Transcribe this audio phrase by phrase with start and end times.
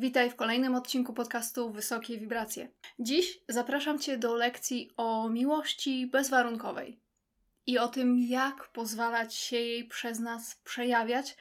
[0.00, 2.68] Witaj w kolejnym odcinku podcastu Wysokie Wibracje.
[2.98, 7.00] Dziś zapraszam Cię do lekcji o miłości bezwarunkowej
[7.66, 11.36] i o tym, jak pozwalać się jej przez nas przejawiać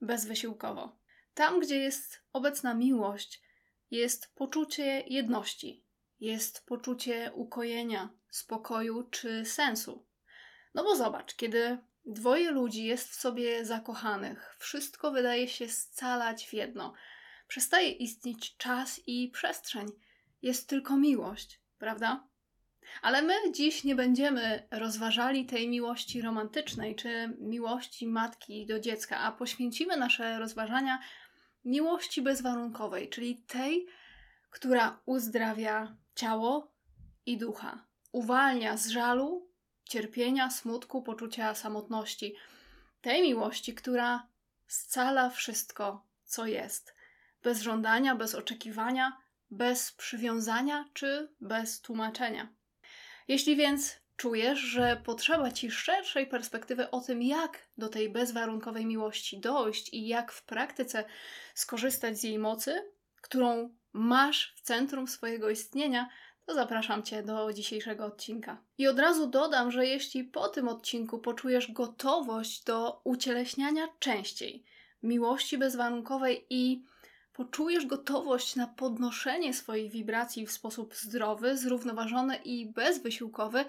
[0.00, 0.96] bezwysiłkowo.
[1.34, 3.42] Tam, gdzie jest obecna miłość,
[3.90, 5.84] jest poczucie jedności,
[6.20, 10.06] jest poczucie ukojenia, spokoju czy sensu.
[10.74, 16.52] No bo zobacz, kiedy dwoje ludzi jest w sobie zakochanych, wszystko wydaje się scalać w
[16.52, 16.92] jedno.
[17.50, 19.86] Przestaje istnieć czas i przestrzeń.
[20.42, 22.28] Jest tylko miłość, prawda?
[23.02, 29.32] Ale my dziś nie będziemy rozważali tej miłości romantycznej czy miłości matki do dziecka, a
[29.32, 30.98] poświęcimy nasze rozważania
[31.64, 33.86] miłości bezwarunkowej, czyli tej,
[34.50, 36.72] która uzdrawia ciało
[37.26, 39.48] i ducha, uwalnia z żalu,
[39.84, 42.34] cierpienia, smutku, poczucia samotności.
[43.00, 44.26] Tej miłości, która
[44.66, 46.99] scala wszystko, co jest,
[47.42, 49.16] bez żądania, bez oczekiwania,
[49.50, 52.48] bez przywiązania czy bez tłumaczenia.
[53.28, 59.40] Jeśli więc czujesz, że potrzeba ci szerszej perspektywy o tym, jak do tej bezwarunkowej miłości
[59.40, 61.04] dojść i jak w praktyce
[61.54, 66.08] skorzystać z jej mocy, którą masz w centrum swojego istnienia,
[66.46, 68.62] to zapraszam Cię do dzisiejszego odcinka.
[68.78, 74.64] I od razu dodam, że jeśli po tym odcinku poczujesz gotowość do ucieleśniania częściej
[75.02, 76.84] miłości bezwarunkowej i
[77.32, 83.64] poczujesz gotowość na podnoszenie swojej wibracji w sposób zdrowy, zrównoważony i bezwysiłkowy,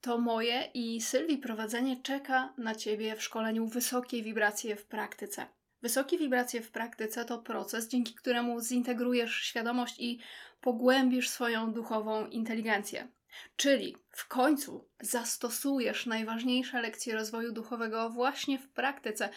[0.00, 5.46] to moje i Sylwii prowadzenie czeka na Ciebie w szkoleniu Wysokie Wibracje w Praktyce.
[5.82, 10.20] Wysokie wibracje w praktyce to proces, dzięki któremu zintegrujesz świadomość i
[10.60, 13.08] pogłębisz swoją duchową inteligencję.
[13.56, 19.28] Czyli w końcu zastosujesz najważniejsze lekcje rozwoju duchowego właśnie w praktyce,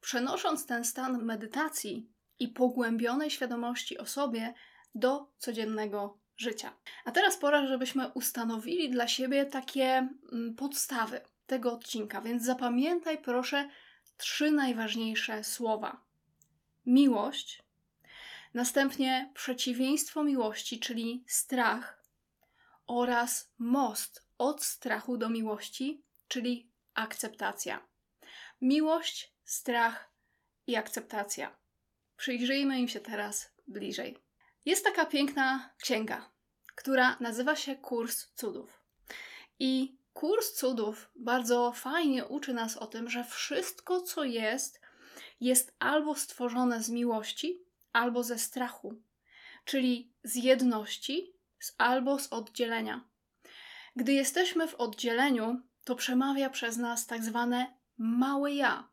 [0.00, 4.54] przenosząc ten stan medytacji i pogłębionej świadomości o sobie
[4.94, 6.72] do codziennego życia.
[7.04, 13.68] A teraz pora, żebyśmy ustanowili dla siebie takie mm, podstawy tego odcinka, więc zapamiętaj proszę
[14.16, 16.00] trzy najważniejsze słowa:
[16.86, 17.62] miłość,
[18.54, 22.02] następnie przeciwieństwo miłości, czyli strach,
[22.86, 27.86] oraz most od strachu do miłości, czyli akceptacja.
[28.60, 30.10] Miłość, strach
[30.66, 31.56] i akceptacja.
[32.16, 34.18] Przyjrzyjmy im się teraz bliżej.
[34.64, 36.30] Jest taka piękna księga,
[36.74, 38.82] która nazywa się Kurs Cudów.
[39.58, 44.80] I kurs cudów bardzo fajnie uczy nas o tym, że wszystko, co jest,
[45.40, 47.62] jest albo stworzone z miłości,
[47.92, 49.02] albo ze strachu,
[49.64, 51.32] czyli z jedności,
[51.78, 53.08] albo z oddzielenia.
[53.96, 58.88] Gdy jesteśmy w oddzieleniu, to przemawia przez nas tak zwane małe ja,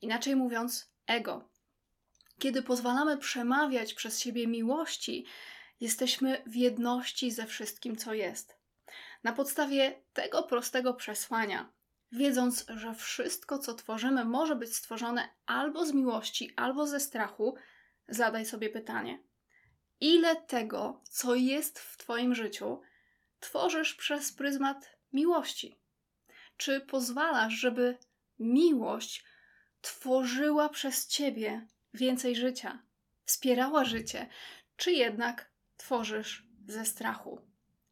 [0.00, 1.48] inaczej mówiąc, ego.
[2.38, 5.26] Kiedy pozwalamy przemawiać przez siebie miłości,
[5.80, 8.56] jesteśmy w jedności ze wszystkim, co jest.
[9.22, 11.72] Na podstawie tego prostego przesłania,
[12.12, 17.54] wiedząc, że wszystko, co tworzymy, może być stworzone albo z miłości, albo ze strachu,
[18.08, 19.22] zadaj sobie pytanie:
[20.00, 22.80] ile tego, co jest w Twoim życiu,
[23.40, 25.78] tworzysz przez pryzmat miłości?
[26.56, 27.98] Czy pozwalasz, żeby
[28.38, 29.24] miłość
[29.80, 32.82] tworzyła przez Ciebie więcej życia,
[33.24, 34.26] wspierała życie,
[34.76, 37.40] czy jednak tworzysz ze strachu?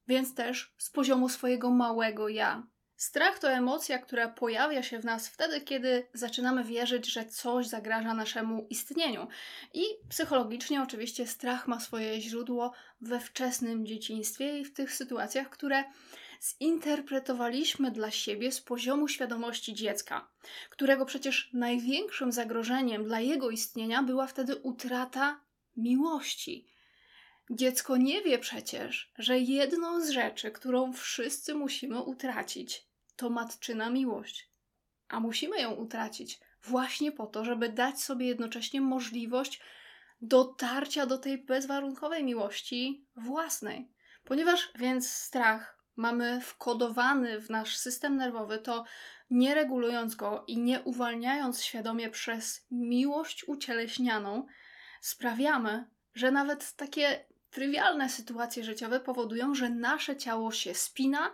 [0.08, 2.66] Więc też z poziomu swojego małego ja.
[2.96, 8.14] Strach to emocja, która pojawia się w nas wtedy, kiedy zaczynamy wierzyć, że coś zagraża
[8.14, 9.28] naszemu istnieniu.
[9.74, 15.84] I psychologicznie, oczywiście, strach ma swoje źródło we wczesnym dzieciństwie i w tych sytuacjach, które
[16.44, 20.30] zinterpretowaliśmy dla siebie z poziomu świadomości dziecka,
[20.70, 25.40] którego przecież największym zagrożeniem dla jego istnienia była wtedy utrata
[25.76, 26.66] miłości.
[27.50, 34.50] Dziecko nie wie przecież, że jedną z rzeczy, którą wszyscy musimy utracić, to matczyna miłość.
[35.08, 39.60] A musimy ją utracić właśnie po to, żeby dać sobie jednocześnie możliwość
[40.20, 43.88] dotarcia do tej bezwarunkowej miłości własnej.
[44.24, 48.84] Ponieważ więc strach mamy wkodowany w nasz system nerwowy, to
[49.30, 54.46] nie regulując go i nie uwalniając świadomie przez miłość ucieleśnianą,
[55.00, 61.32] sprawiamy, że nawet takie trywialne sytuacje życiowe powodują, że nasze ciało się spina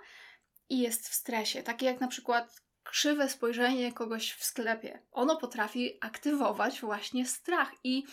[0.68, 1.62] i jest w stresie.
[1.62, 5.02] Takie jak na przykład krzywe spojrzenie kogoś w sklepie.
[5.12, 8.04] Ono potrafi aktywować właśnie strach i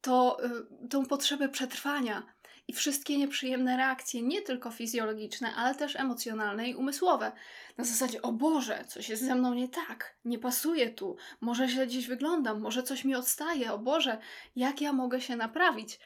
[0.00, 0.38] to,
[0.84, 2.22] y, tą potrzebę przetrwania
[2.68, 7.32] i wszystkie nieprzyjemne reakcje, nie tylko fizjologiczne, ale też emocjonalne i umysłowe.
[7.78, 11.86] Na zasadzie, o Boże, coś jest ze mną nie tak, nie pasuje tu, może źle
[11.86, 14.18] gdzieś wyglądam, może coś mi odstaje, o Boże,
[14.56, 15.98] jak ja mogę się naprawić?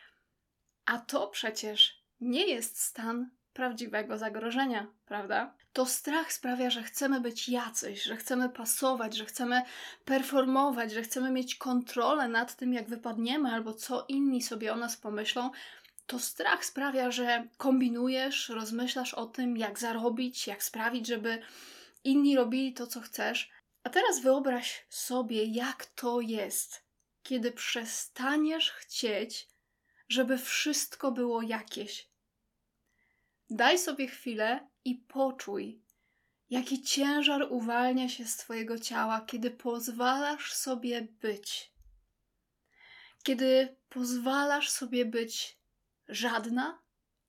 [0.87, 5.55] A to przecież nie jest stan prawdziwego zagrożenia, prawda?
[5.73, 9.63] To strach sprawia, że chcemy być jacyś, że chcemy pasować, że chcemy
[10.05, 14.97] performować, że chcemy mieć kontrolę nad tym, jak wypadniemy albo co inni sobie o nas
[14.97, 15.51] pomyślą.
[16.07, 21.43] To strach sprawia, że kombinujesz, rozmyślasz o tym, jak zarobić, jak sprawić, żeby
[22.05, 23.51] inni robili to, co chcesz.
[23.83, 26.83] A teraz wyobraź sobie, jak to jest,
[27.23, 29.49] kiedy przestaniesz chcieć,
[30.09, 32.11] żeby wszystko było jakieś.
[33.51, 35.83] Daj sobie chwilę i poczuj,
[36.51, 41.73] jaki ciężar uwalnia się z Twojego ciała, kiedy pozwalasz sobie być.
[43.23, 45.59] Kiedy pozwalasz sobie być
[46.09, 46.83] żadna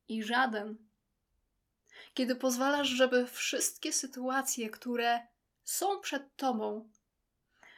[0.08, 0.78] i żaden.
[2.14, 5.28] Kiedy pozwalasz, żeby wszystkie sytuacje, które
[5.64, 6.90] są przed Tobą,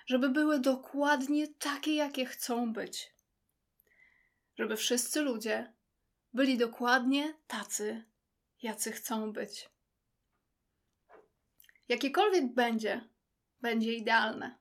[0.06, 3.14] żeby były dokładnie takie, jakie chcą być.
[4.58, 5.74] Żeby wszyscy ludzie
[6.34, 8.04] byli dokładnie tacy,
[8.62, 9.70] jacy chcą być.
[11.90, 13.10] Jakiekolwiek będzie,
[13.62, 14.58] będzie idealne.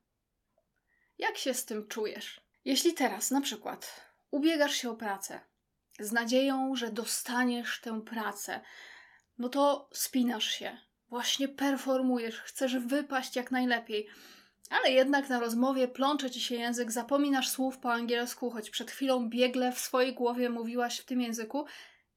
[1.18, 2.40] Jak się z tym czujesz?
[2.64, 5.40] Jeśli teraz na przykład ubiegasz się o pracę
[5.98, 8.60] z nadzieją, że dostaniesz tę pracę,
[9.38, 10.78] no to spinasz się,
[11.08, 14.08] właśnie performujesz, chcesz wypaść jak najlepiej,
[14.70, 19.28] ale jednak na rozmowie plącze ci się język, zapominasz słów po angielsku, choć przed chwilą
[19.28, 21.64] biegle w swojej głowie mówiłaś w tym języku.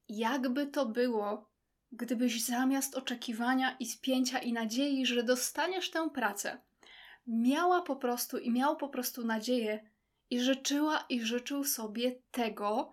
[0.10, 1.50] Jakby to było,
[1.92, 6.58] gdybyś zamiast oczekiwania i spięcia i nadziei, że dostaniesz tę pracę,
[7.28, 9.90] miała po prostu i miał po prostu nadzieję
[10.30, 12.92] i życzyła i życzył sobie tego,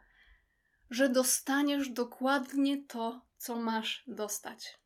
[0.91, 4.79] że dostaniesz dokładnie to, co masz dostać.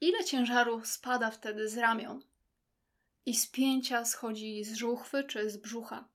[0.00, 2.24] Ile ciężaru spada wtedy z ramion
[3.26, 6.08] i spięcia schodzi z żuchwy czy z brzucha?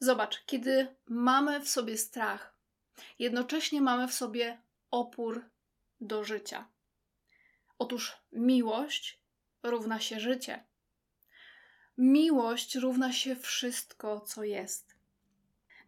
[0.00, 2.56] Zobacz, kiedy mamy w sobie strach,
[3.18, 5.44] jednocześnie mamy w sobie opór
[6.00, 6.68] do życia.
[7.78, 9.20] Otóż miłość
[9.62, 10.64] równa się życie.
[11.98, 15.01] Miłość równa się wszystko, co jest.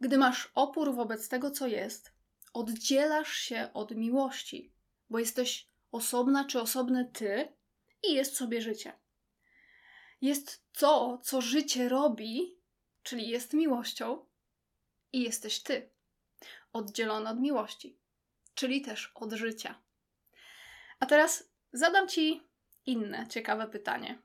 [0.05, 2.13] Gdy masz opór wobec tego, co jest,
[2.53, 4.73] oddzielasz się od miłości,
[5.11, 7.53] bo jesteś osobna czy osobny ty
[8.03, 8.93] i jest sobie życie.
[10.21, 12.59] Jest to, co życie robi,
[13.03, 14.27] czyli jest miłością,
[15.13, 15.91] i jesteś ty,
[16.73, 17.99] oddzielona od miłości
[18.55, 19.83] czyli też od życia.
[21.01, 22.43] A teraz zadam Ci
[22.87, 24.23] inne ciekawe pytanie.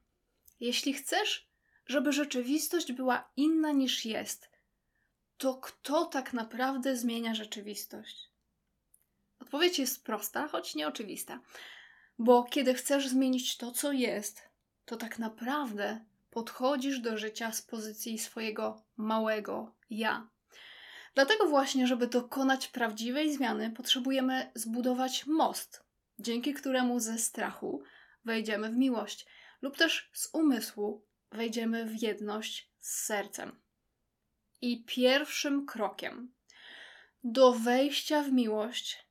[0.60, 1.50] Jeśli chcesz,
[1.86, 4.50] żeby rzeczywistość była inna niż jest,
[5.40, 8.30] to kto tak naprawdę zmienia rzeczywistość?
[9.40, 11.40] Odpowiedź jest prosta, choć nieoczywista.
[12.20, 14.50] Bo kiedy chcesz zmienić to, co jest,
[14.86, 20.28] to tak naprawdę podchodzisz do życia z pozycji swojego małego ja.
[21.16, 25.84] Dlatego właśnie, żeby dokonać prawdziwej zmiany, potrzebujemy zbudować most,
[26.20, 27.84] dzięki któremu ze strachu
[28.26, 29.26] wejdziemy w miłość,
[29.62, 33.69] lub też z umysłu wejdziemy w jedność z sercem.
[34.62, 36.34] I pierwszym krokiem
[37.24, 39.06] do wejścia w miłość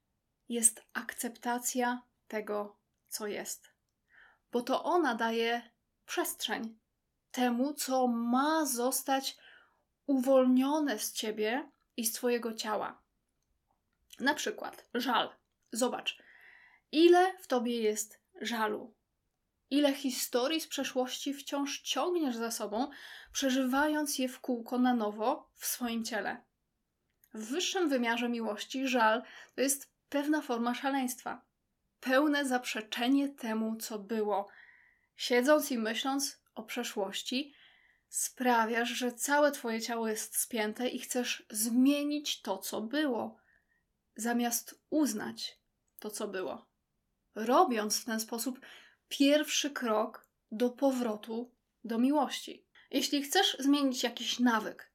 [0.49, 2.77] jest akceptacja tego,
[3.09, 3.73] co jest,
[4.53, 5.71] bo to ona daje
[6.06, 6.79] przestrzeń
[7.31, 9.37] temu, co ma zostać
[10.06, 13.03] uwolnione z ciebie i z Twojego ciała.
[14.21, 15.31] Na przykład żal.
[15.73, 16.23] Zobacz,
[16.93, 18.95] ile w Tobie jest żalu.
[19.70, 22.90] Ile historii z przeszłości wciąż ciągniesz za sobą,
[23.32, 26.44] przeżywając je w kółko na nowo w swoim ciele.
[27.34, 29.22] W wyższym wymiarze miłości żal
[29.54, 31.42] to jest pewna forma szaleństwa,
[32.00, 34.48] pełne zaprzeczenie temu, co było.
[35.16, 37.54] Siedząc i myśląc o przeszłości,
[38.08, 43.37] sprawiasz, że całe twoje ciało jest spięte i chcesz zmienić to, co było,
[44.16, 45.58] zamiast uznać
[45.98, 46.66] to, co było.
[47.34, 48.60] Robiąc w ten sposób
[49.09, 51.50] pierwszy krok do powrotu
[51.85, 52.65] do miłości.
[52.91, 54.93] Jeśli chcesz zmienić jakiś nawyk,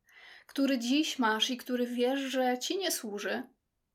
[0.48, 3.44] który dziś masz i który wiesz, że ci nie służy,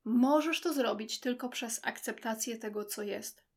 [0.05, 3.49] możesz to zrobić tylko przez akceptację tego, co jest.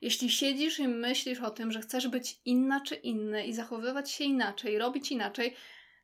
[0.00, 4.24] Jeśli siedzisz i myślisz o tym, że chcesz być inna czy inny i zachowywać się
[4.24, 5.56] inaczej, robić inaczej,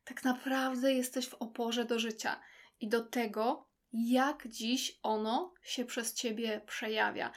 [0.03, 2.41] tak naprawdę jesteś w oporze do życia
[2.79, 7.31] i do tego, jak dziś ono się przez ciebie przejawia.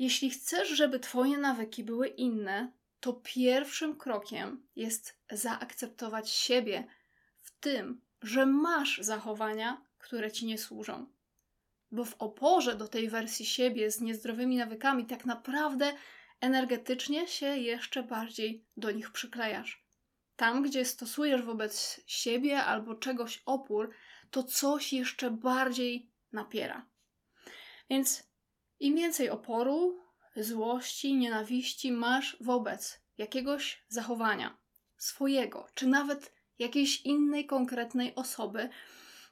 [0.00, 6.84] Jeśli chcesz, żeby twoje nawyki były inne, to pierwszym krokiem jest zaakceptować siebie
[7.40, 11.06] w tym, że masz zachowania, które ci nie służą
[11.92, 15.92] bo w oporze do tej wersji siebie z niezdrowymi nawykami tak naprawdę
[16.40, 19.84] energetycznie się jeszcze bardziej do nich przyklejasz.
[20.36, 23.90] Tam, gdzie stosujesz wobec siebie albo czegoś opór,
[24.30, 26.86] to coś jeszcze bardziej napiera.
[27.90, 28.29] Więc
[28.80, 30.00] im więcej oporu,
[30.36, 34.58] złości, nienawiści masz wobec jakiegoś zachowania
[34.96, 38.68] swojego, czy nawet jakiejś innej konkretnej osoby,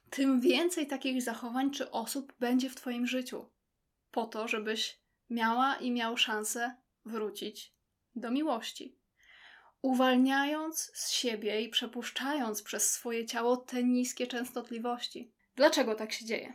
[0.09, 3.49] tym więcej takich zachowań czy osób będzie w Twoim życiu.
[4.11, 6.75] Po to, żebyś miała i miał szansę
[7.05, 7.73] wrócić
[8.15, 8.99] do miłości.
[9.81, 15.31] Uwalniając z siebie i przepuszczając przez swoje ciało te niskie częstotliwości.
[15.55, 16.53] Dlaczego tak się dzieje?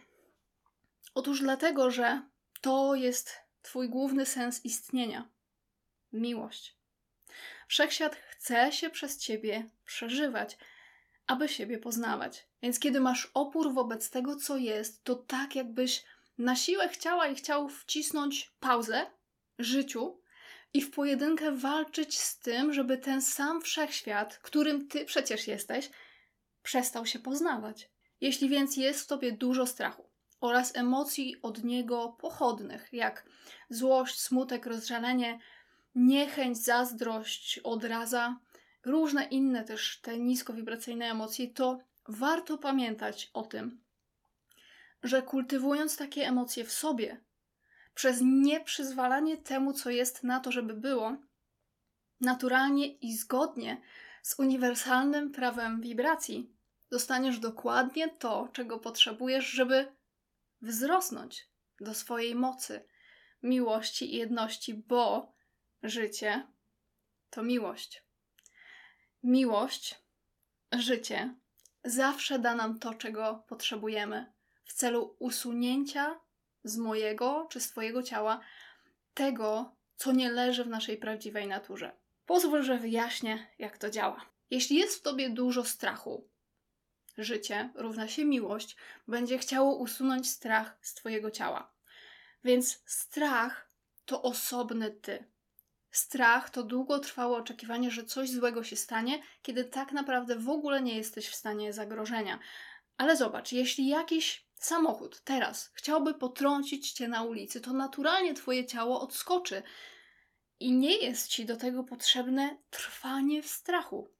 [1.14, 2.22] Otóż dlatego, że
[2.64, 5.28] to jest Twój główny sens istnienia
[6.12, 6.76] miłość.
[7.68, 10.59] Wszechświat chce się przez Ciebie przeżywać,
[11.26, 12.47] aby siebie poznawać.
[12.62, 16.04] Więc kiedy masz opór wobec tego, co jest, to tak jakbyś
[16.38, 19.06] na siłę chciała i chciał wcisnąć pauzę
[19.59, 20.21] życiu
[20.75, 25.90] i w pojedynkę walczyć z tym, żeby ten sam wszechświat, którym ty przecież jesteś,
[26.62, 27.90] przestał się poznawać.
[28.21, 33.25] Jeśli więc jest w tobie dużo strachu oraz emocji od niego pochodnych, jak
[33.71, 35.38] złość, smutek, rozżalenie,
[35.95, 38.37] niechęć, zazdrość, odraza,
[38.85, 43.81] różne inne też te niskowibracyjne emocje, to warto pamiętać o tym,
[45.03, 47.21] że kultywując takie emocje w sobie,
[47.95, 51.17] przez nieprzyzwalanie temu, co jest na to, żeby było,
[52.21, 53.81] naturalnie i zgodnie
[54.23, 56.50] z uniwersalnym prawem wibracji,
[56.91, 59.93] dostaniesz dokładnie to, czego potrzebujesz, żeby
[60.64, 61.49] wzrosnąć
[61.80, 62.88] do swojej mocy,
[63.42, 65.35] miłości i jedności, bo
[65.83, 66.47] życie
[67.30, 68.04] to miłość.
[69.23, 70.04] Miłość,
[70.73, 71.35] życie
[71.85, 74.33] zawsze da nam to, czego potrzebujemy
[74.64, 76.21] w celu usunięcia
[76.64, 78.40] z mojego czy z Twojego ciała
[79.14, 81.97] tego, co nie leży w naszej prawdziwej naturze.
[82.26, 84.26] Pozwól, że wyjaśnię, jak to działa.
[84.50, 86.28] Jeśli jest w Tobie dużo strachu,
[87.18, 88.76] życie równa się miłość,
[89.09, 91.73] będzie chciało usunąć strach z Twojego ciała.
[92.44, 93.71] Więc strach
[94.04, 95.25] to osobny Ty.
[95.90, 100.97] Strach to długotrwałe oczekiwanie, że coś złego się stanie, kiedy tak naprawdę w ogóle nie
[100.97, 102.38] jesteś w stanie zagrożenia.
[102.97, 109.00] Ale zobacz, jeśli jakiś samochód teraz chciałby potrącić cię na ulicy, to naturalnie twoje ciało
[109.00, 109.62] odskoczy.
[110.61, 114.11] I nie jest ci do tego potrzebne trwanie w strachu.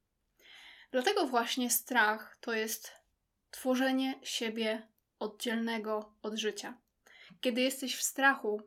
[0.95, 2.93] Dlatego właśnie strach to jest
[3.51, 6.79] tworzenie siebie oddzielnego od życia.
[7.41, 8.63] Kiedy jesteś w strachu,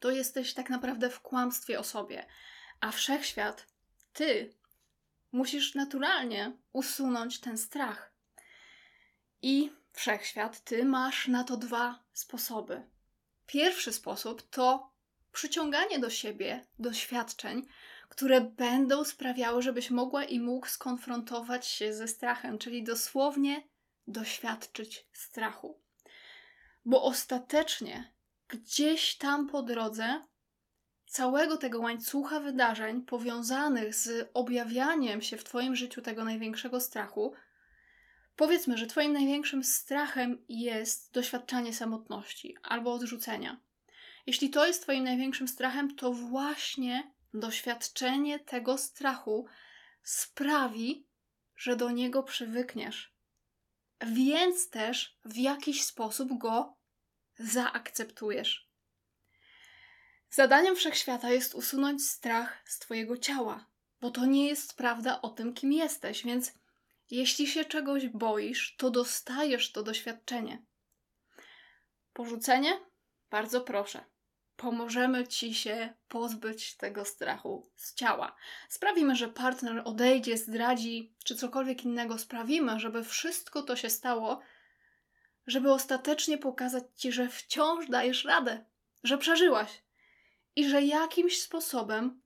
[0.00, 2.26] to jesteś tak naprawdę w kłamstwie o sobie,
[2.80, 3.66] a wszechświat,
[4.12, 4.54] ty,
[5.32, 8.12] musisz naturalnie usunąć ten strach.
[9.42, 12.82] I wszechświat, ty masz na to dwa sposoby.
[13.46, 14.92] Pierwszy sposób to
[15.32, 17.66] przyciąganie do siebie doświadczeń,
[18.12, 23.68] które będą sprawiały, żebyś mogła i mógł skonfrontować się ze strachem, czyli dosłownie
[24.06, 25.80] doświadczyć strachu.
[26.84, 28.12] Bo ostatecznie
[28.48, 30.22] gdzieś tam po drodze
[31.06, 37.34] całego tego łańcucha wydarzeń powiązanych z objawianiem się w Twoim życiu tego największego strachu,
[38.36, 43.60] powiedzmy, że Twoim największym strachem jest doświadczanie samotności albo odrzucenia.
[44.26, 49.46] Jeśli to jest Twoim największym strachem, to właśnie doświadczenie tego strachu
[50.02, 51.06] sprawi,
[51.56, 53.14] że do niego przywykniesz.
[54.00, 56.76] Więc też w jakiś sposób go
[57.38, 58.68] zaakceptujesz.
[60.30, 63.66] Zadaniem wszechświata jest usunąć strach z Twojego ciała,
[64.00, 66.52] bo to nie jest prawda o tym, kim jesteś, więc
[67.10, 70.62] jeśli się czegoś boisz, to dostajesz to doświadczenie.
[72.12, 72.80] Porzucenie?
[73.30, 74.11] Bardzo proszę.
[74.56, 78.36] Pomożemy ci się pozbyć tego strachu z ciała.
[78.68, 84.40] Sprawimy, że partner odejdzie, zdradzi, czy cokolwiek innego sprawimy, żeby wszystko to się stało,
[85.46, 88.64] żeby ostatecznie pokazać ci, że wciąż dajesz radę,
[89.04, 89.82] że przeżyłaś
[90.56, 92.22] i że jakimś sposobem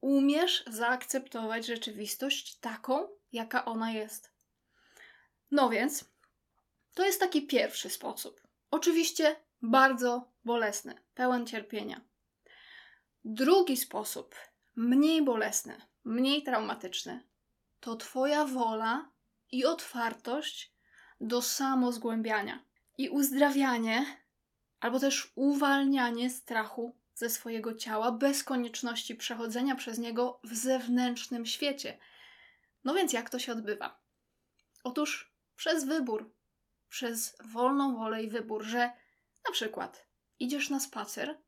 [0.00, 4.32] umiesz zaakceptować rzeczywistość taką, jaka ona jest.
[5.50, 6.04] No więc,
[6.94, 8.40] to jest taki pierwszy sposób.
[8.70, 12.00] Oczywiście bardzo bolesny, pełen cierpienia.
[13.24, 14.34] Drugi sposób,
[14.76, 17.22] mniej bolesny, mniej traumatyczny,
[17.80, 19.10] to Twoja wola
[19.52, 20.72] i otwartość
[21.20, 22.64] do samozgłębiania
[22.98, 24.06] i uzdrawianie,
[24.80, 31.98] albo też uwalnianie strachu ze swojego ciała bez konieczności przechodzenia przez niego w zewnętrznym świecie.
[32.84, 34.00] No więc jak to się odbywa?
[34.84, 36.32] Otóż przez wybór,
[36.88, 38.92] przez wolną wolę i wybór, że
[39.50, 40.06] na przykład
[40.40, 41.38] idziesz na spacer,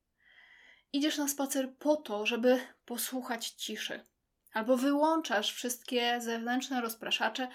[0.92, 4.00] idziesz na spacer po to, żeby posłuchać ciszy,
[4.52, 7.48] albo wyłączasz wszystkie zewnętrzne rozpraszacze,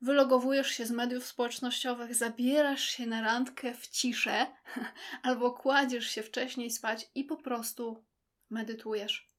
[0.00, 4.46] wylogowujesz się z mediów społecznościowych, zabierasz się na randkę w ciszę
[5.22, 8.04] albo kładziesz się wcześniej spać i po prostu
[8.50, 9.30] medytujesz.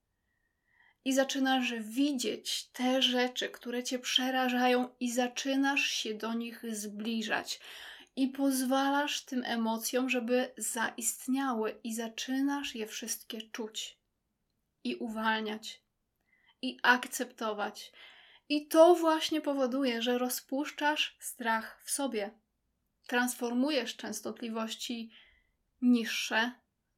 [1.05, 7.59] I zaczynasz widzieć te rzeczy, które cię przerażają, i zaczynasz się do nich zbliżać.
[8.15, 13.99] I pozwalasz tym emocjom, żeby zaistniały, i zaczynasz je wszystkie czuć
[14.83, 15.81] i uwalniać,
[16.61, 17.91] i akceptować.
[18.49, 22.31] I to właśnie powoduje, że rozpuszczasz strach w sobie.
[23.07, 25.11] Transformujesz częstotliwości
[25.81, 26.51] niższe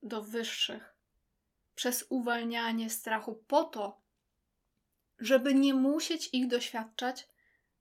[0.04, 0.96] do wyższych
[1.76, 4.02] przez uwalnianie strachu po to,
[5.20, 7.28] żeby nie musieć ich doświadczać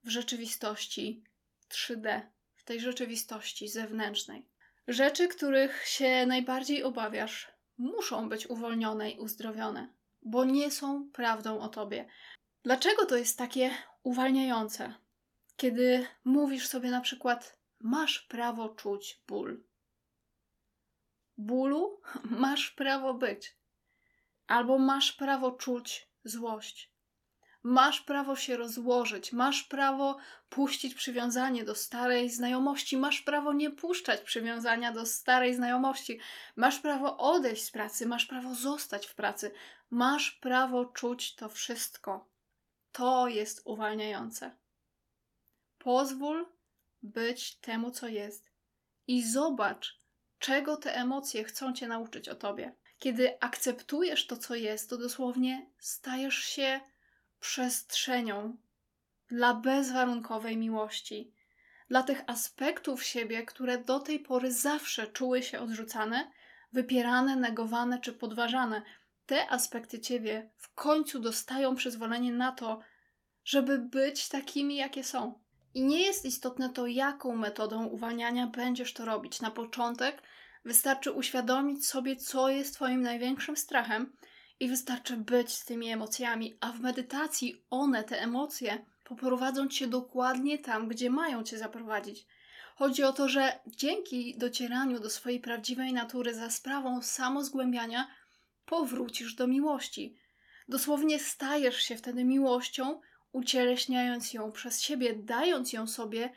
[0.04, 1.24] w rzeczywistości
[1.68, 2.35] 3D, w
[2.66, 4.46] tej rzeczywistości zewnętrznej.
[4.88, 11.68] Rzeczy, których się najbardziej obawiasz, muszą być uwolnione i uzdrowione, bo nie są prawdą o
[11.68, 12.08] tobie.
[12.62, 13.70] Dlaczego to jest takie
[14.02, 14.94] uwalniające,
[15.56, 19.64] kiedy mówisz sobie na przykład: Masz prawo czuć ból?
[21.36, 22.00] Bólu
[22.44, 23.56] masz prawo być,
[24.46, 26.95] albo masz prawo czuć złość.
[27.68, 30.16] Masz prawo się rozłożyć, masz prawo
[30.48, 36.20] puścić przywiązanie do starej znajomości, masz prawo nie puszczać przywiązania do starej znajomości,
[36.56, 39.50] masz prawo odejść z pracy, masz prawo zostać w pracy,
[39.90, 42.28] masz prawo czuć to wszystko.
[42.92, 44.56] To jest uwalniające.
[45.78, 46.46] Pozwól
[47.02, 48.50] być temu, co jest
[49.06, 50.00] i zobacz,
[50.38, 52.74] czego te emocje chcą cię nauczyć o tobie.
[52.98, 56.80] Kiedy akceptujesz to, co jest, to dosłownie stajesz się
[57.46, 58.56] przestrzenią
[59.28, 61.32] dla bezwarunkowej miłości,
[61.88, 66.30] dla tych aspektów siebie, które do tej pory zawsze czuły się odrzucane,
[66.72, 68.82] wypierane, negowane czy podważane.
[69.26, 72.80] Te aspekty ciebie w końcu dostają przyzwolenie na to,
[73.44, 75.40] żeby być takimi, jakie są.
[75.74, 79.40] I nie jest istotne to, jaką metodą uwalniania będziesz to robić.
[79.40, 80.22] Na początek
[80.64, 84.16] wystarczy uświadomić sobie, co jest Twoim największym strachem,
[84.60, 90.58] i wystarczy być z tymi emocjami, a w medytacji one, te emocje, poprowadzą cię dokładnie
[90.58, 92.26] tam, gdzie mają cię zaprowadzić.
[92.76, 98.08] Chodzi o to, że dzięki docieraniu do swojej prawdziwej natury za sprawą samozgłębiania
[98.66, 100.16] powrócisz do miłości.
[100.68, 103.00] Dosłownie stajesz się wtedy miłością,
[103.32, 106.32] ucieleśniając ją przez siebie, dając ją sobie,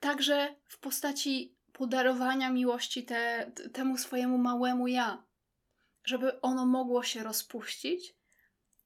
[0.00, 5.29] także w postaci podarowania miłości te, temu swojemu małemu ja
[6.04, 8.14] żeby ono mogło się rozpuścić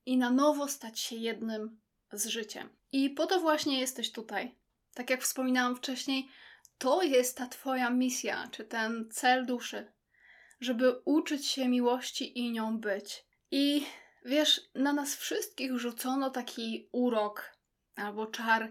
[0.06, 1.80] i na nowo stać się jednym
[2.12, 2.68] z życiem.
[2.92, 4.54] I po to właśnie jesteś tutaj.
[4.94, 6.28] Tak jak wspominałam wcześniej,
[6.78, 9.92] to jest ta Twoja misja, czy ten cel duszy,
[10.60, 13.24] żeby uczyć się miłości i nią być.
[13.50, 13.86] I
[14.24, 17.58] wiesz, na nas wszystkich rzucono taki urok
[17.96, 18.70] albo czar.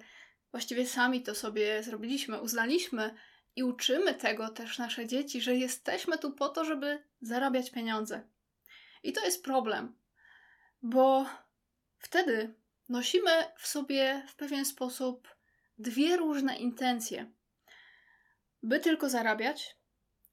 [0.52, 3.16] Właściwie sami to sobie zrobiliśmy, uznaliśmy
[3.56, 8.28] i uczymy tego też nasze dzieci, że jesteśmy tu po to, żeby zarabiać pieniądze.
[9.04, 9.96] I to jest problem,
[10.82, 11.26] bo
[11.98, 12.56] wtedy
[12.90, 15.36] nosimy w sobie w pewien sposób
[15.78, 17.32] dwie różne intencje.
[18.64, 19.78] By tylko zarabiać,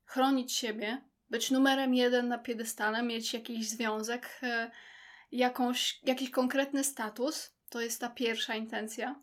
[0.04, 4.70] chronić siebie, być numerem jeden na piedestale, mieć jakiś związek, e,
[5.32, 9.22] jakąś, jakiś konkretny status, to jest ta pierwsza intencja.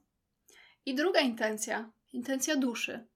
[0.86, 3.08] I druga intencja, intencja duszy,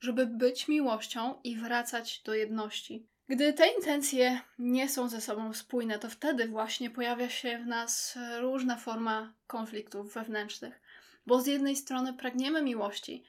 [0.00, 3.06] żeby być miłością i wracać do jedności.
[3.30, 8.18] Gdy te intencje nie są ze sobą spójne, to wtedy właśnie pojawia się w nas
[8.40, 10.80] różna forma konfliktów wewnętrznych,
[11.26, 13.24] bo z jednej strony pragniemy miłości,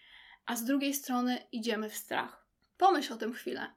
[0.45, 2.45] a z drugiej strony idziemy w strach.
[2.77, 3.71] Pomyśl o tym chwilę.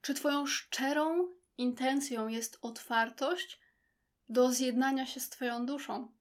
[0.00, 3.60] Czy Twoją szczerą intencją jest otwartość
[4.28, 6.12] do zjednania się z Twoją duszą?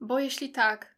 [0.00, 0.94] Bo jeśli tak,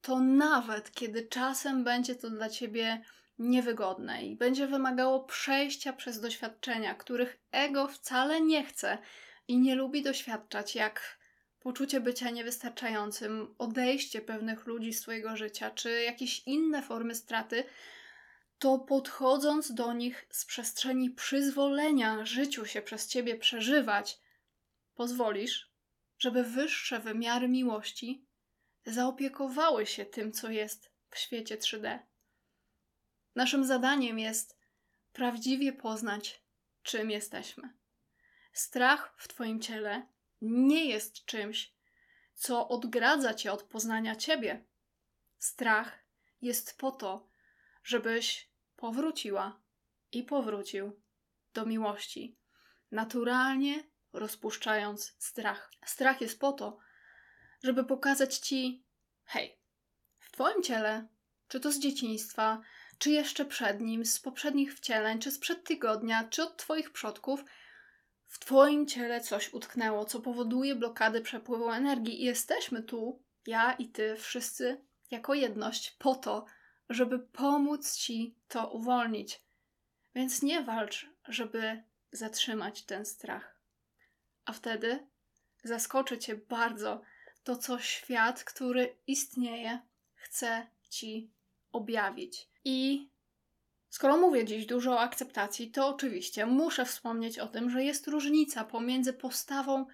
[0.00, 3.04] to nawet kiedy czasem będzie to dla Ciebie
[3.38, 8.98] niewygodne i będzie wymagało przejścia przez doświadczenia, których ego wcale nie chce
[9.48, 11.18] i nie lubi doświadczać, jak
[11.60, 17.64] poczucie bycia niewystarczającym, odejście pewnych ludzi z swojego życia, czy jakieś inne formy straty,
[18.58, 24.18] to podchodząc do nich z przestrzeni przyzwolenia życiu się przez ciebie przeżywać,
[24.94, 25.70] pozwolisz,
[26.18, 28.24] żeby wyższe wymiary miłości
[28.86, 31.98] zaopiekowały się tym, co jest w świecie 3D.
[33.34, 34.58] Naszym zadaniem jest
[35.12, 36.42] prawdziwie poznać,
[36.82, 37.74] czym jesteśmy.
[38.52, 40.06] Strach w Twoim ciele
[40.40, 41.74] nie jest czymś,
[42.34, 44.64] co odgradza Cię od poznania Ciebie.
[45.38, 45.98] Strach
[46.42, 47.28] jest po to,
[47.82, 49.60] żebyś powróciła
[50.12, 51.00] i powrócił
[51.54, 52.38] do miłości,
[52.90, 55.70] naturalnie rozpuszczając strach.
[55.84, 56.78] Strach jest po to,
[57.62, 58.84] żeby pokazać Ci:
[59.24, 59.58] hej,
[60.18, 61.08] w Twoim ciele
[61.48, 62.62] czy to z dzieciństwa,
[63.04, 67.44] czy jeszcze przed nim, z poprzednich wcieleń, czy sprzed tygodnia, czy od Twoich przodków,
[68.26, 72.22] w Twoim ciele coś utknęło, co powoduje blokady przepływu energii.
[72.22, 76.44] I jesteśmy tu, ja i Ty, wszyscy jako jedność, po to,
[76.88, 79.42] żeby pomóc Ci to uwolnić.
[80.14, 83.60] Więc nie walcz, żeby zatrzymać ten strach.
[84.44, 85.06] A wtedy
[85.64, 87.02] zaskoczy Cię bardzo
[87.42, 89.80] to, co świat, który istnieje,
[90.14, 91.30] chce Ci
[91.72, 92.53] objawić.
[92.64, 93.08] I
[93.90, 98.64] skoro mówię dziś dużo o akceptacji, to oczywiście muszę wspomnieć o tym, że jest różnica
[98.64, 99.86] pomiędzy postawą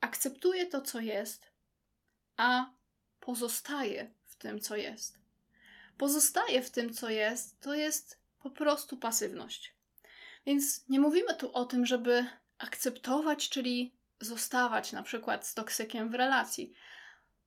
[0.00, 1.50] akceptuję to, co jest,
[2.36, 2.70] a
[3.20, 5.18] pozostaje w tym, co jest.
[5.98, 9.74] Pozostaje w tym, co jest, to jest po prostu pasywność.
[10.46, 12.26] Więc nie mówimy tu o tym, żeby
[12.58, 16.72] akceptować, czyli zostawać na przykład z toksykiem w relacji.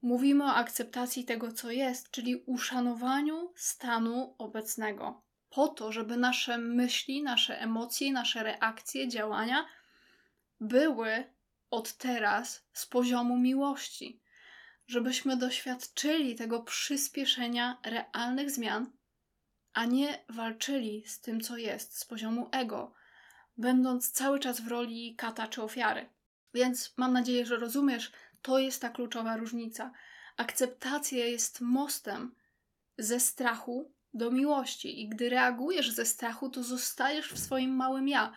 [0.01, 7.23] Mówimy o akceptacji tego, co jest, czyli uszanowaniu stanu obecnego, po to, żeby nasze myśli,
[7.23, 9.65] nasze emocje, nasze reakcje, działania
[10.59, 11.23] były
[11.71, 14.21] od teraz z poziomu miłości,
[14.87, 18.91] żebyśmy doświadczyli tego przyspieszenia realnych zmian,
[19.73, 22.93] a nie walczyli z tym, co jest, z poziomu ego,
[23.57, 26.09] będąc cały czas w roli kata czy ofiary.
[26.53, 29.91] Więc mam nadzieję, że rozumiesz, to jest ta kluczowa różnica.
[30.37, 32.35] Akceptacja jest mostem
[32.97, 38.33] ze strachu do miłości, i gdy reagujesz ze strachu, to zostajesz w swoim małym ja.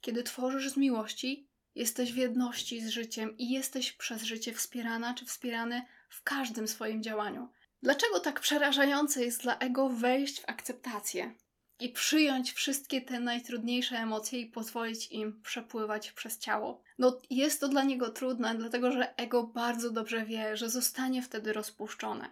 [0.00, 5.24] Kiedy tworzysz z miłości, jesteś w jedności z życiem i jesteś przez życie wspierana czy
[5.24, 7.48] wspierany w każdym swoim działaniu.
[7.82, 11.34] Dlaczego tak przerażające jest dla ego wejść w akceptację
[11.80, 16.82] i przyjąć wszystkie te najtrudniejsze emocje i pozwolić im przepływać przez ciało?
[16.98, 21.52] No, jest to dla niego trudne, dlatego że ego bardzo dobrze wie, że zostanie wtedy
[21.52, 22.30] rozpuszczone.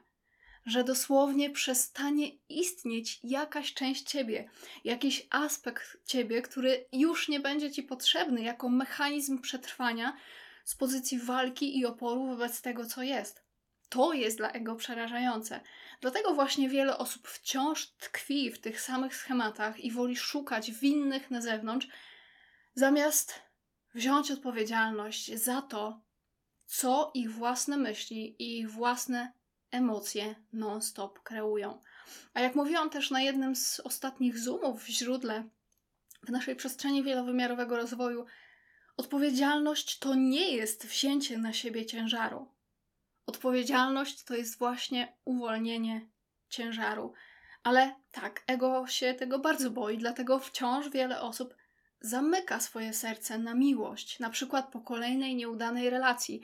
[0.67, 4.51] Że dosłownie przestanie istnieć jakaś część ciebie,
[4.85, 10.17] jakiś aspekt ciebie, który już nie będzie ci potrzebny jako mechanizm przetrwania
[10.65, 13.44] z pozycji walki i oporu wobec tego, co jest.
[13.95, 15.61] To jest dla ego przerażające.
[16.01, 21.41] Dlatego właśnie wiele osób wciąż tkwi w tych samych schematach i woli szukać winnych na
[21.41, 21.89] zewnątrz,
[22.75, 23.43] zamiast
[23.95, 26.01] wziąć odpowiedzialność za to,
[26.67, 29.33] co ich własne myśli i ich własne
[29.71, 31.81] emocje non-stop kreują.
[32.35, 35.45] A jak mówiłam też na jednym z ostatnich zoomów w źródle
[36.23, 38.27] w naszej przestrzeni wielowymiarowego rozwoju,
[38.97, 42.54] odpowiedzialność to nie jest wzięcie na siebie ciężaru.
[43.27, 46.09] Odpowiedzialność to jest właśnie uwolnienie
[46.49, 47.13] ciężaru.
[47.63, 51.55] Ale tak, ego się tego bardzo boi, dlatego wciąż wiele osób
[52.01, 56.43] zamyka swoje serce na miłość, na przykład po kolejnej nieudanej relacji,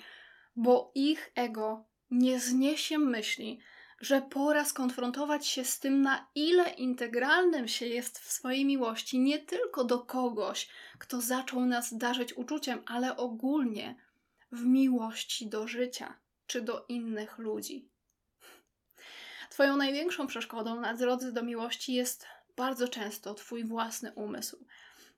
[0.57, 3.61] bo ich ego nie zniesie myśli,
[4.01, 9.39] że pora skonfrontować się z tym, na ile integralnym się jest w swojej miłości nie
[9.39, 13.97] tylko do kogoś, kto zaczął nas darzyć uczuciem, ale ogólnie
[14.53, 16.19] w miłości do życia
[16.51, 17.89] czy do innych ludzi.
[19.51, 24.65] Twoją największą przeszkodą na drodze do miłości jest bardzo często Twój własny umysł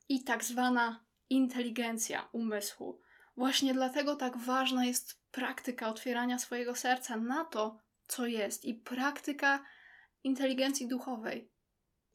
[0.09, 3.01] i tak zwana inteligencja umysłu.
[3.37, 9.65] Właśnie dlatego tak ważna jest praktyka otwierania swojego serca na to, co jest, i praktyka
[10.25, 11.51] inteligencji duchowej,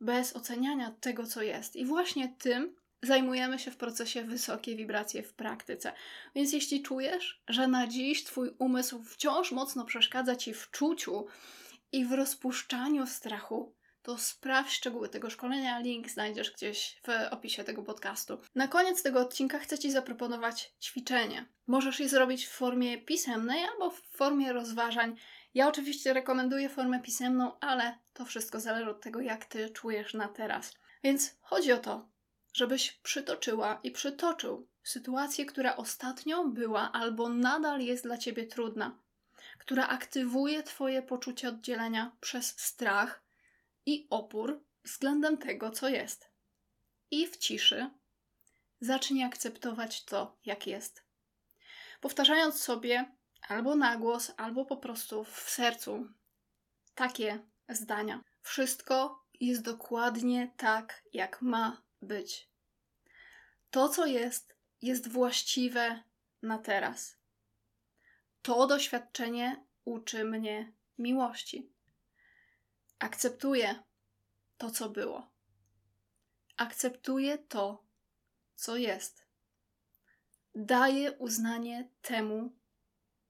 [0.01, 1.75] bez oceniania tego, co jest.
[1.75, 5.93] I właśnie tym zajmujemy się w procesie wysokie wibracje w praktyce.
[6.35, 11.27] Więc jeśli czujesz, że na dziś Twój umysł wciąż mocno przeszkadza Ci w czuciu
[11.91, 15.79] i w rozpuszczaniu strachu, to sprawdź szczegóły tego szkolenia.
[15.79, 18.37] Link znajdziesz gdzieś w opisie tego podcastu.
[18.55, 21.45] Na koniec tego odcinka chcę Ci zaproponować ćwiczenie.
[21.67, 25.15] Możesz je zrobić w formie pisemnej albo w formie rozważań.
[25.53, 30.27] Ja oczywiście rekomenduję formę pisemną, ale to wszystko zależy od tego, jak Ty czujesz na
[30.27, 30.73] teraz.
[31.03, 32.09] Więc chodzi o to,
[32.53, 38.99] żebyś przytoczyła i przytoczył sytuację, która ostatnio była albo nadal jest dla Ciebie trudna,
[39.59, 43.23] która aktywuje Twoje poczucie oddzielenia przez strach
[43.85, 46.29] i opór względem tego, co jest.
[47.11, 47.89] I w ciszy
[48.79, 51.03] zacznij akceptować to, jak jest.
[52.01, 53.15] Powtarzając sobie
[53.47, 56.07] albo na głos, albo po prostu w sercu
[56.95, 58.23] takie zdania.
[58.41, 62.49] Wszystko jest dokładnie tak, jak ma być.
[63.71, 66.03] To, co jest, jest właściwe
[66.41, 67.17] na teraz.
[68.41, 71.71] To doświadczenie uczy mnie miłości.
[72.99, 73.83] Akceptuję
[74.57, 75.31] to, co było.
[76.57, 77.85] Akceptuję to,
[78.55, 79.25] co jest.
[80.55, 82.57] Daję uznanie temu,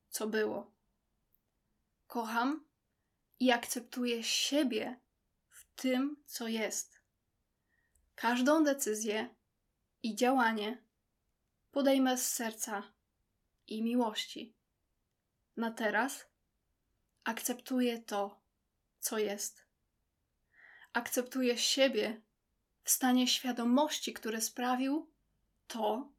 [0.09, 0.71] co było.
[2.07, 2.65] Kocham
[3.39, 4.99] i akceptuję siebie
[5.77, 6.96] tym, co jest.
[8.17, 9.35] Każdą decyzję
[10.03, 10.83] i działanie
[11.71, 12.93] podejmę z serca
[13.67, 14.55] i miłości.
[15.57, 16.25] Na teraz
[17.23, 18.41] akceptuję to,
[18.99, 19.65] co jest.
[20.93, 22.21] Akceptuję siebie
[22.83, 25.11] w stanie świadomości, który sprawił
[25.67, 26.11] to,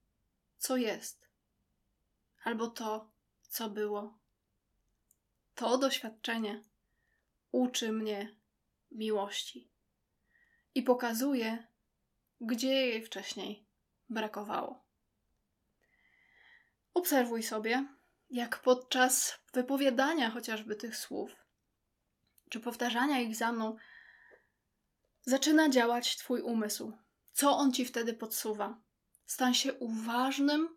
[0.58, 1.28] co jest,
[2.44, 3.10] albo to,
[3.48, 4.18] co było.
[5.54, 6.64] To doświadczenie
[7.52, 8.36] uczy mnie
[8.90, 9.70] miłości
[10.74, 11.68] i pokazuje,
[12.40, 13.66] gdzie jej wcześniej
[14.08, 14.84] brakowało.
[16.94, 17.86] Obserwuj sobie,
[18.30, 21.36] jak podczas wypowiadania chociażby tych słów,
[22.50, 23.76] czy powtarzania ich za mną,
[25.22, 26.92] zaczyna działać Twój umysł.
[27.32, 28.80] Co on ci wtedy podsuwa?
[29.26, 30.76] Stań się uważnym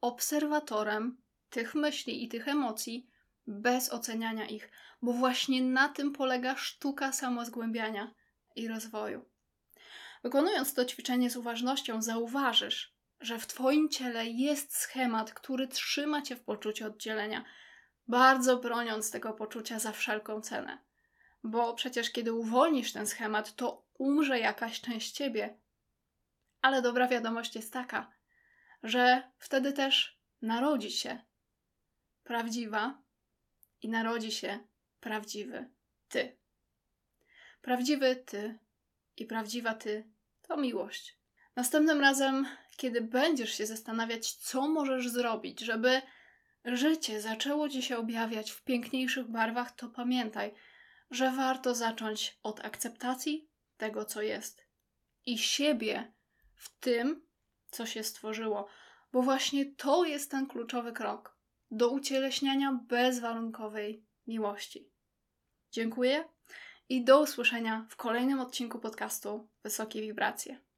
[0.00, 3.10] obserwatorem tych myśli i tych emocji
[3.46, 4.70] bez oceniania ich,
[5.02, 8.14] bo właśnie na tym polega sztuka samozgłębiania
[8.56, 9.29] i rozwoju.
[10.22, 16.36] Wykonując to ćwiczenie z uważnością, zauważysz, że w Twoim ciele jest schemat, który trzyma Cię
[16.36, 17.44] w poczuciu oddzielenia,
[18.08, 20.78] bardzo broniąc tego poczucia za wszelką cenę.
[21.44, 25.58] Bo przecież, kiedy uwolnisz ten schemat, to umrze jakaś część Ciebie.
[26.62, 28.12] Ale dobra wiadomość jest taka,
[28.82, 31.24] że wtedy też narodzi się
[32.24, 33.02] prawdziwa
[33.82, 34.58] i narodzi się
[35.00, 35.70] prawdziwy
[36.08, 36.36] Ty.
[37.62, 38.58] Prawdziwy Ty
[39.20, 40.10] i prawdziwa Ty
[40.42, 41.18] to miłość.
[41.56, 46.02] Następnym razem, kiedy będziesz się zastanawiać, co możesz zrobić, żeby
[46.64, 50.54] życie zaczęło ci się objawiać w piękniejszych barwach, to pamiętaj,
[51.10, 54.66] że warto zacząć od akceptacji tego, co jest
[55.26, 56.12] i siebie
[56.54, 57.26] w tym,
[57.70, 58.68] co się stworzyło,
[59.12, 61.36] bo właśnie to jest ten kluczowy krok
[61.70, 64.90] do ucieleśniania bezwarunkowej miłości.
[65.70, 66.24] Dziękuję
[66.90, 70.69] i do usłyszenia w kolejnym odcinku podcastu Wysokie Wibracje.